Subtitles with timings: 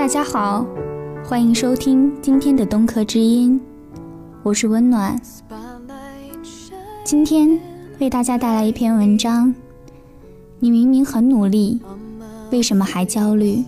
[0.00, 0.64] 大家好，
[1.22, 3.60] 欢迎收听今天的东客之音，
[4.42, 5.20] 我是温暖。
[7.04, 7.60] 今天
[7.98, 9.54] 为大家带来一篇文章。
[10.58, 11.82] 你明明很努力，
[12.50, 13.62] 为什么还焦虑？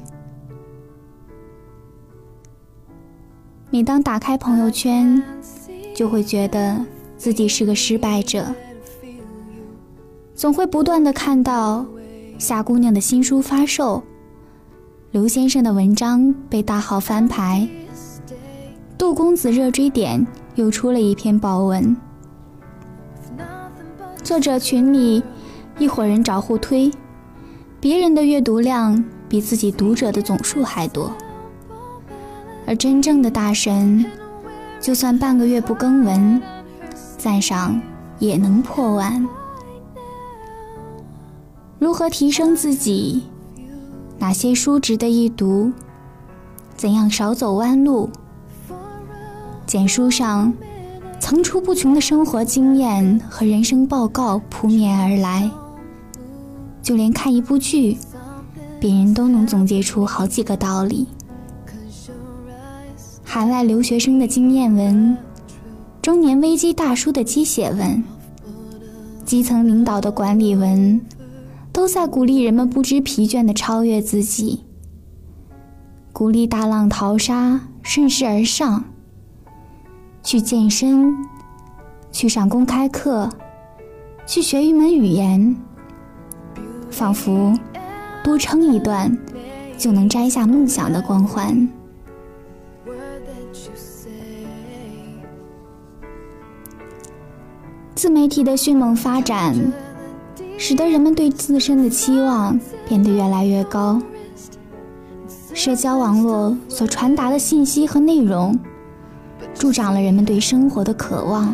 [3.68, 5.22] 每当打开朋友圈，
[5.94, 6.82] 就会觉得
[7.18, 8.46] 自己是个失败者，
[10.34, 11.84] 总会不断的看到
[12.38, 14.02] 夏姑娘的新书发售。
[15.12, 17.68] 刘先生的文章被大号翻牌，
[18.96, 21.94] 杜公子热追点又出了一篇爆文。
[24.24, 25.22] 作者群里
[25.78, 26.90] 一伙人找互推，
[27.78, 31.12] 别人的阅读量比自己读者的总数还多，
[32.66, 34.06] 而真正的大神，
[34.80, 36.40] 就算半个月不更文，
[37.18, 37.78] 赞赏
[38.18, 39.28] 也能破万。
[41.78, 43.24] 如何提升自己？
[44.22, 45.72] 哪些书值得一读？
[46.76, 48.08] 怎样少走弯路？
[49.66, 50.54] 简书上
[51.18, 55.50] 层出不穷的生活经验和人生报告扑面而来，
[56.80, 57.98] 就连看一部剧，
[58.78, 61.08] 别人都能总结出好几个道理。
[63.24, 65.18] 海外留学生的经验文，
[66.00, 68.04] 中年危机大叔的鸡血文，
[69.24, 71.00] 基层领导的管理文。
[71.72, 74.64] 都在鼓励人们不知疲倦地超越自己，
[76.12, 78.84] 鼓励大浪淘沙，顺势而上。
[80.22, 81.16] 去健身，
[82.12, 83.28] 去上公开课，
[84.26, 85.56] 去学一门语言，
[86.90, 87.58] 仿佛
[88.22, 89.18] 多撑一段
[89.76, 91.68] 就能摘下梦想的光环。
[97.94, 99.56] 自媒体的迅猛发展。
[100.64, 102.56] 使得人们对自身的期望
[102.88, 104.00] 变得越来越高。
[105.52, 108.56] 社交网络所传达的信息和内容，
[109.56, 111.52] 助长了人们对生活的渴望，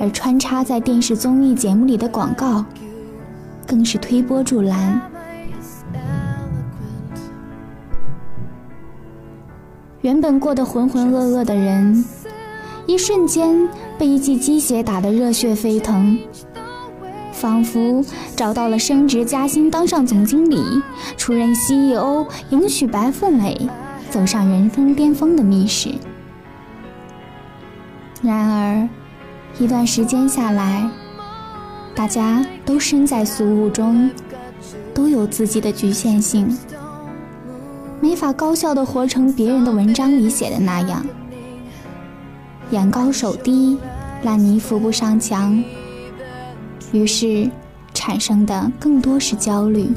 [0.00, 2.64] 而穿插在电视综艺节目里的广告，
[3.68, 5.00] 更是推波助澜。
[10.00, 12.04] 原本过得浑浑噩噩的人，
[12.88, 16.18] 一瞬间被一记鸡血打得热血沸腾。
[17.42, 18.04] 仿佛
[18.36, 20.62] 找到了升职加薪、当上总经理、
[21.16, 23.68] 出任 CEO、迎娶白富美、
[24.08, 25.90] 走上人生巅峰的密室。
[28.22, 28.88] 然而，
[29.58, 30.88] 一段时间下来，
[31.96, 34.08] 大家都身在俗物中，
[34.94, 36.56] 都有自己的局限性，
[38.00, 41.04] 没法高效的活成别人的文章里写的那样，
[42.70, 43.76] 眼高手低，
[44.22, 45.60] 烂泥扶不上墙。
[46.92, 47.50] 于是，
[47.94, 49.90] 产生的更多是焦虑。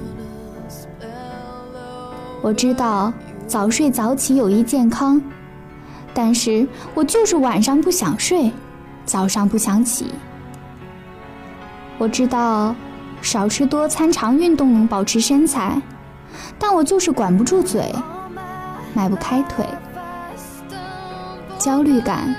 [2.42, 3.12] 我知道
[3.46, 5.22] 早睡早起有益健康，
[6.14, 8.52] 但是我就是晚上不想睡，
[9.06, 10.12] 早上不想起。
[11.98, 12.74] 我知道
[13.22, 15.82] 少吃多餐、常运动能保持身材，
[16.58, 17.94] 但我就是管不住嘴，
[18.94, 19.66] 迈不开腿。
[21.58, 22.36] 焦虑感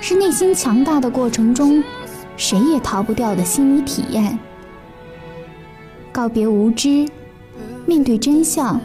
[0.00, 1.82] 是内心强大的过程中。
[2.40, 4.38] 谁也逃不掉的心理体验。
[6.10, 7.06] 告别无知，
[7.84, 8.80] 面对真相，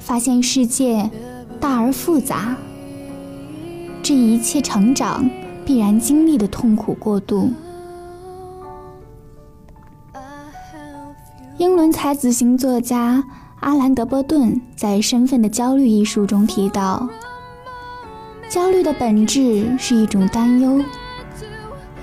[0.00, 1.08] 发现世界
[1.60, 2.56] 大而复杂。
[4.02, 5.30] 这一切成长
[5.64, 7.52] 必然经历的痛苦过渡。
[11.58, 13.22] 英伦才子型作家
[13.60, 17.08] 阿兰·德波顿在《身份的焦虑》一书中提到，
[18.50, 20.82] 焦虑的本质是一种担忧。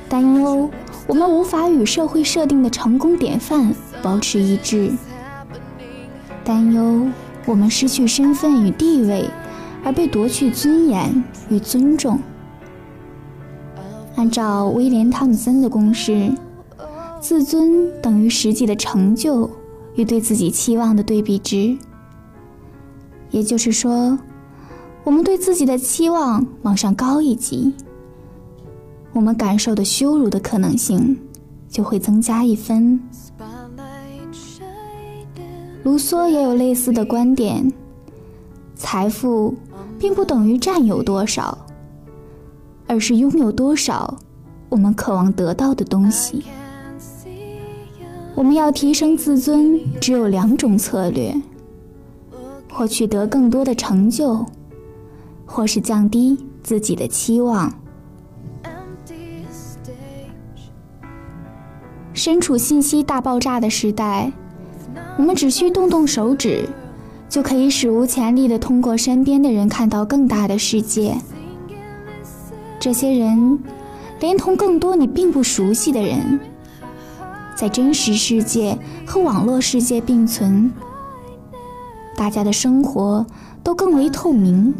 [0.10, 0.70] 担忧
[1.06, 4.92] 我们无法与社会设定的成功典范保持一致，
[6.44, 7.08] 担忧
[7.46, 9.30] 我们失去身份与地位
[9.84, 12.20] 而被夺去尊严与尊重。
[14.16, 16.32] 按照威廉·汤姆森的公式，
[17.22, 19.50] 自尊等于实际的成就
[19.96, 21.78] 与对自己期望的对比值。
[23.30, 24.18] 也就是说，
[25.04, 27.74] 我们对自己的期望往上高一级。
[29.14, 31.18] 我们感受的羞辱的可能性
[31.68, 33.00] 就会增加一分。
[35.84, 37.72] 卢梭也有类似的观点：
[38.76, 39.56] 财富
[39.98, 41.58] 并不等于占有多少，
[42.86, 44.18] 而是拥有多少
[44.68, 46.44] 我们渴望得到的东西。
[48.36, 51.36] 我们要提升自尊，只有两种策略：
[52.72, 54.46] 或取得更多的成就，
[55.46, 57.74] 或是降低自己的期望。
[62.14, 64.32] 身处信息大爆炸的时代，
[65.18, 66.68] 我们只需动动手指，
[67.30, 71.16] 就可以史无前例地通过身边的人看到更大的世界。
[72.78, 73.60] 这些人，
[74.20, 76.40] 连同更多你并不熟悉的人，
[77.56, 80.72] 在真实世界和网络世界并存，
[82.18, 83.26] 大家的生活
[83.64, 84.74] 都更为透明。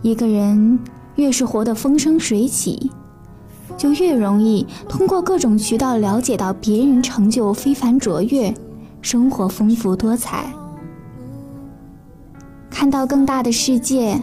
[0.00, 0.80] 一个人
[1.16, 2.90] 越是活得风生水起。
[3.76, 8.54] 就越容易通过各种渠道了解到别人成就非凡卓越，
[9.00, 10.52] 生活丰富多彩，
[12.70, 14.20] 看到更大的世界。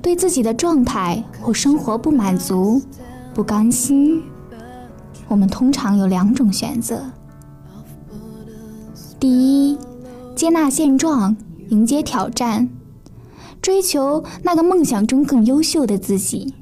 [0.00, 2.80] 对自己的状态或生活不满足、
[3.34, 4.22] 不甘心，
[5.26, 7.02] 我们通常有两种选择：
[9.18, 9.76] 第一，
[10.36, 11.36] 接纳现状，
[11.70, 12.68] 迎接挑战，
[13.60, 16.54] 追求那个梦想中更优秀的自己。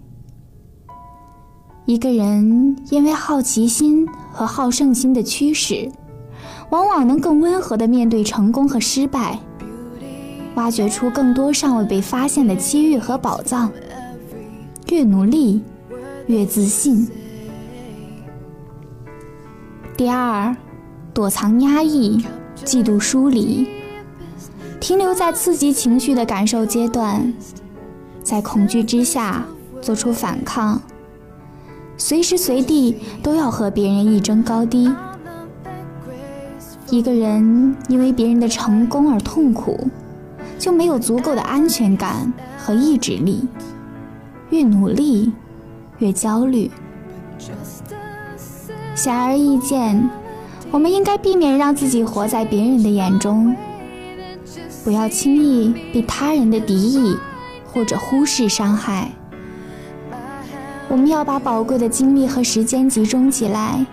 [1.85, 5.91] 一个人因为好奇心和好胜心的驱使，
[6.71, 9.39] 往往能更温和地面对成功和失败，
[10.57, 13.71] 挖掘出更多尚未被发现的机遇和宝藏。
[14.89, 15.63] 越努力，
[16.27, 17.09] 越自信。
[19.97, 20.57] 第二，
[21.15, 22.25] 躲藏压抑，
[22.65, 23.67] 嫉妒疏离，
[24.81, 27.33] 停留在刺激情绪的感受阶段，
[28.23, 29.45] 在恐惧之下
[29.81, 30.81] 做出反抗。
[31.97, 34.93] 随时随地都要和别人一争高低。
[36.91, 39.89] 一个人因为别人的成功而痛苦，
[40.59, 43.49] 就没有足够的安全感和意志力。
[44.51, 45.33] 越努力，
[45.99, 46.71] 越焦虑。
[48.95, 50.09] 显而易见，
[50.71, 53.57] 我们应该避免让自己活在别人的眼中，
[54.87, 57.17] 不要轻易被他人的敌意
[57.65, 59.11] 或者忽视伤害。
[60.89, 63.85] 我们要把宝贵的精力和时间集中起来，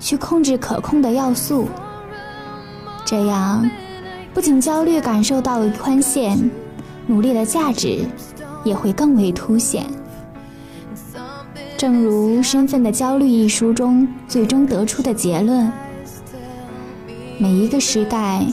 [0.00, 1.68] 去控制可控的要素。
[3.04, 3.70] 这样，
[4.34, 6.50] 不仅焦虑感受到了宽限，
[7.06, 8.04] 努力的价值
[8.64, 9.86] 也会更为凸显。
[11.78, 15.70] 正如《身份的焦虑》一书中最终得出的结论：
[17.38, 18.44] 每一个时代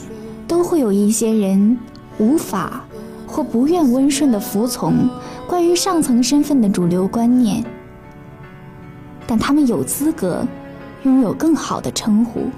[0.48, 1.78] 都会有一些人
[2.18, 2.82] 无法
[3.26, 5.08] 或不愿温顺的服从。
[5.46, 7.64] 关于上层身份的主流观念，
[9.26, 10.46] 但他们有资格
[11.04, 12.48] 拥有更好的称呼，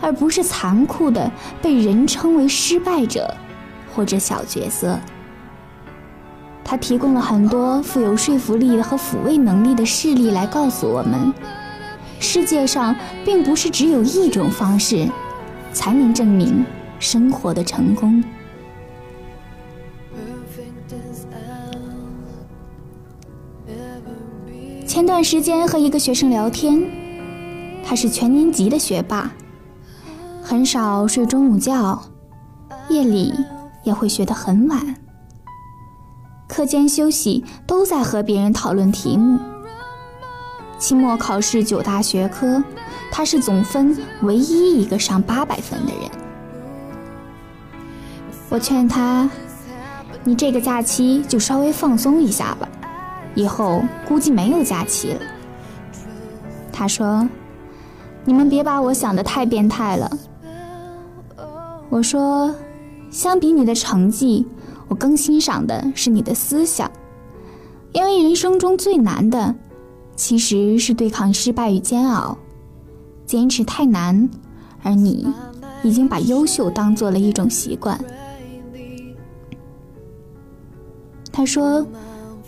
[0.00, 1.30] 而不是残酷的
[1.62, 3.34] 被人称为失败者
[3.94, 4.98] 或者小角色。
[6.62, 11.32] 他提供了很多富有说服力和抚慰能力的事例来告诉我们：
[12.20, 12.94] 世界上
[13.24, 15.08] 并不是只有一种方式
[15.72, 16.62] 才能证明
[16.98, 18.22] 生活的成功。
[24.86, 26.82] 前段时间和一个学生聊天，
[27.84, 29.30] 他是全年级的学霸，
[30.42, 32.02] 很少睡中午觉，
[32.88, 33.32] 夜里
[33.84, 34.96] 也会学得很晚，
[36.48, 39.38] 课间休息都在和别人讨论题目。
[40.78, 42.62] 期末考试九大学科，
[43.12, 46.27] 他是总分唯一一个上八百分的人。
[48.50, 49.28] 我劝他，
[50.24, 52.68] 你这个假期就稍微放松一下吧。
[53.34, 55.20] 以后估计没有假期了。
[56.72, 57.28] 他说
[58.24, 60.10] ：“你们别把我想的太变态了。”
[61.90, 62.54] 我说
[63.10, 64.46] ：“相比你的成绩，
[64.88, 66.90] 我更欣赏的是你的思想，
[67.92, 69.54] 因为人生中最难的，
[70.16, 72.36] 其实是对抗失败与煎熬。
[73.26, 74.28] 坚持太难，
[74.82, 75.32] 而你
[75.82, 77.98] 已经把优秀当做了一种习惯。”
[81.38, 81.86] 他说。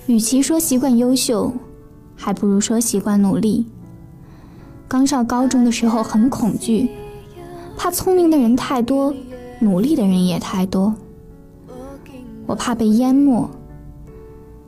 [0.06, 1.52] 与其说习惯优秀，
[2.16, 3.64] 还不如说习惯努力。
[4.88, 6.90] 刚上高中的时候很恐惧，
[7.76, 9.14] 怕聪明的人太多，
[9.60, 10.92] 努力的人也太多。
[12.46, 13.48] 我怕被淹没，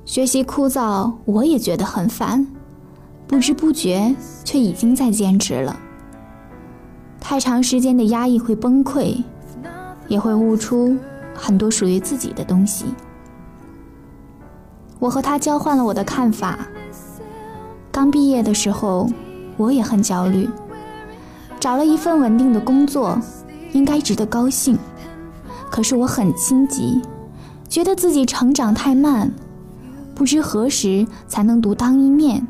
[0.04, 2.46] 学习枯燥，我也觉得很烦，
[3.26, 4.14] 不知不觉
[4.44, 5.76] 却已经在坚持了。
[7.18, 9.16] 太长时间的压抑会崩溃，
[10.06, 10.96] 也会悟出
[11.34, 12.84] 很多属于自己的东西。
[15.02, 16.56] 我和他交换了我的看法。
[17.90, 19.10] 刚毕业的时候，
[19.56, 20.48] 我也很焦虑，
[21.58, 23.18] 找了一份稳定的工作，
[23.72, 24.78] 应该值得高兴。
[25.68, 27.02] 可是我很心急，
[27.68, 29.28] 觉得自己成长太慢，
[30.14, 32.46] 不知何时才能独当一面，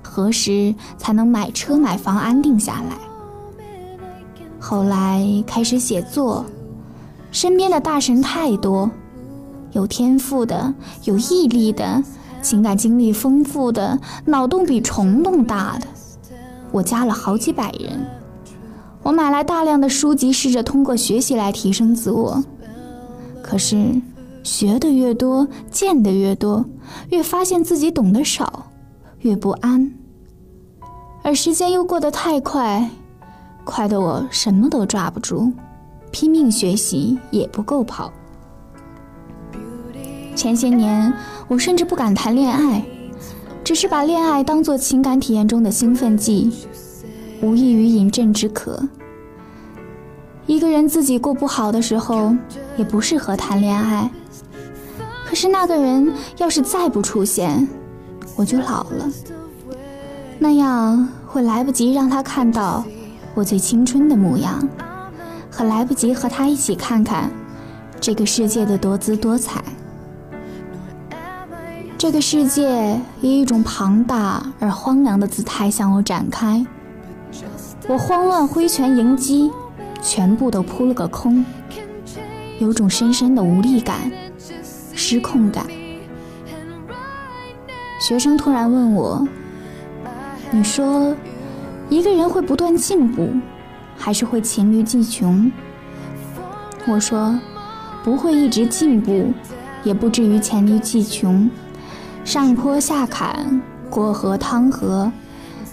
[0.00, 2.96] 何时才能买车买房安定下来。
[4.60, 6.44] 后来开始写作，
[7.32, 8.88] 身边的大神太多。
[9.74, 12.00] 有天赋的，有毅力的，
[12.40, 15.86] 情感经历丰富的，脑洞比虫洞大的，
[16.70, 18.06] 我加了好几百人。
[19.02, 22.42] 我买来大量的书籍，试着通过学习来提升自我。
[23.42, 24.00] 可是，
[24.44, 26.64] 学的越多，见的越多，
[27.10, 28.70] 越发现自己懂得少，
[29.18, 29.92] 越不安。
[31.24, 32.88] 而时间又过得太快，
[33.64, 35.52] 快得我什么都抓不住，
[36.12, 38.12] 拼命学习也不够跑。
[40.34, 41.12] 前些年，
[41.48, 42.84] 我甚至不敢谈恋爱，
[43.62, 46.52] 只是把恋爱当作情感体验中的兴奋剂。
[47.42, 48.82] 无异于饮鸩止渴。
[50.46, 52.34] 一个人自己过不好的时候，
[52.76, 54.10] 也不适合谈恋爱。
[55.26, 57.66] 可是那个人要是再不出现，
[58.36, 59.10] 我就老了，
[60.38, 62.84] 那样会来不及让他看到
[63.34, 64.66] 我最青春的模样，
[65.50, 67.30] 和来不及和他一起看看
[68.00, 69.62] 这个世界的多姿多彩。
[72.04, 76.62] 这个世界以一种庞大而荒凉的姿态向我展开。
[77.88, 79.50] 我慌乱挥拳迎击，
[80.02, 81.42] 全部都扑了个空，
[82.58, 84.12] 有种深深的无力感、
[84.92, 85.66] 失控感。
[87.98, 89.26] 学生突然问我
[90.52, 91.16] ：“你说，
[91.88, 93.30] 一个人会不断进步，
[93.96, 95.50] 还是会黔驴技穷？”
[96.86, 97.40] 我说
[98.04, 99.32] ：“不会一直进步，
[99.84, 101.48] 也不至于黔驴技穷，
[102.24, 105.12] 上坡下坎，过河趟河。”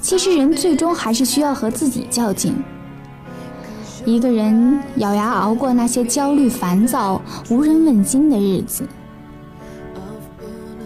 [0.02, 2.56] 其实人最终还是需要和自己较劲。
[4.04, 8.84] 一个人咬牙熬过那些焦虑、烦躁、无人问津的日子。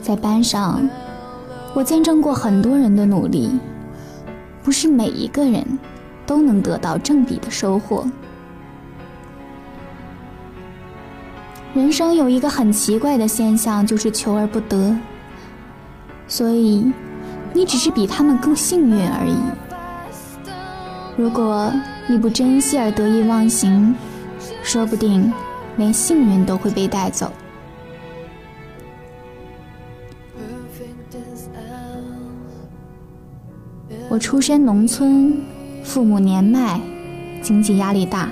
[0.01, 0.87] 在班上，
[1.73, 3.57] 我见证过很多人的努力，
[4.61, 5.65] 不是每一个人
[6.25, 8.05] 都能得到正比的收获。
[11.73, 14.93] 人生有一个很奇怪的现象，就是求而不得。
[16.27, 16.91] 所以。
[17.55, 19.37] 你只是比他们更幸运而已。
[21.15, 21.71] 如果
[22.05, 23.95] 你不珍惜而得意忘形，
[24.61, 25.31] 说不定
[25.77, 27.31] 连幸运都会被带走。
[34.09, 35.41] 我出身农村，
[35.81, 36.81] 父母年迈，
[37.41, 38.29] 经济压力大。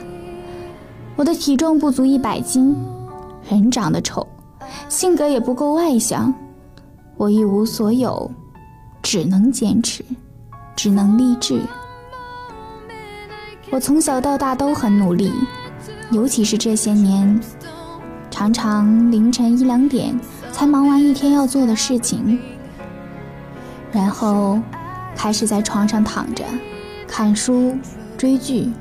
[1.15, 2.75] 我的体重不足一百斤，
[3.49, 4.27] 人长得丑，
[4.89, 6.33] 性格也不够外向，
[7.17, 8.31] 我一无所有。
[9.05, 10.01] 只能坚持，
[10.77, 11.59] 只能励志。
[13.69, 15.29] 我从小到大都很努力，
[16.09, 17.37] 尤其是这些年，
[18.31, 20.17] 常常凌晨一两点
[20.53, 22.39] 才忙完一天要做的事情，
[23.91, 24.57] 然后
[25.17, 26.45] 开始在床上躺着
[27.05, 27.77] 看书、
[28.17, 28.71] 追剧。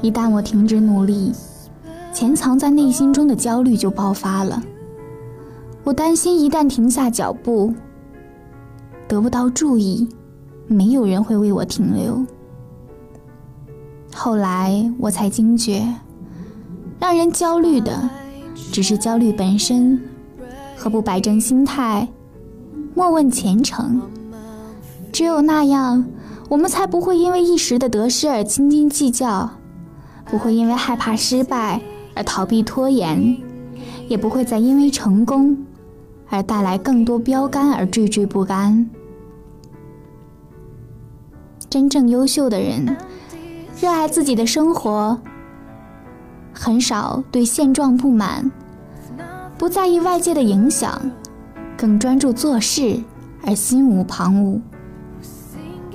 [0.00, 1.32] 一旦我停止努力，
[2.12, 4.62] 潜藏在内心中的焦虑就爆发了。
[5.84, 7.72] 我担心一旦停下脚步。
[9.06, 10.08] 得不到注意，
[10.66, 12.24] 没有人会为我停留。
[14.14, 15.86] 后来我才惊觉，
[16.98, 18.08] 让人焦虑的
[18.72, 20.00] 只是焦虑本身，
[20.74, 22.08] 何不摆正心态，
[22.94, 24.00] 莫问前程。
[25.12, 26.04] 只有那样，
[26.48, 29.50] 我们才不会因为一时的得失而斤斤计较，
[30.24, 31.80] 不会因为害怕失败
[32.14, 33.36] 而逃避拖延，
[34.08, 35.56] 也不会再因为成功
[36.34, 38.90] 而带来更多标杆而惴惴不安。
[41.70, 42.96] 真正优秀的人，
[43.80, 45.18] 热爱自己的生活，
[46.52, 48.50] 很少对现状不满，
[49.56, 51.00] 不在意外界的影响，
[51.76, 53.00] 更专注做事
[53.46, 54.60] 而心无旁骛。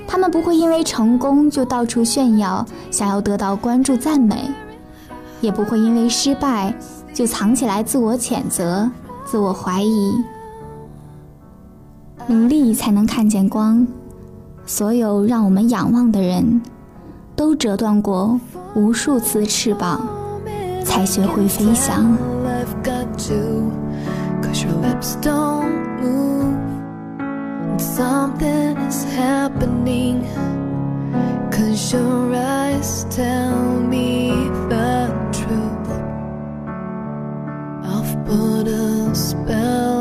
[0.08, 4.50] 他们不会因为成功就到处炫耀，想要得到关注赞美，
[5.40, 6.74] 也不会因为失败
[7.14, 8.90] 就藏起来自我谴责、
[9.30, 10.24] 自我怀疑。
[12.26, 13.86] 努力才能看见光。
[14.66, 16.60] 所有让我们仰望的人，
[17.36, 18.40] 都折断过
[18.74, 20.02] 无数次翅膀，
[20.84, 22.18] 才学会飞翔。
[38.30, 39.99] Put a spell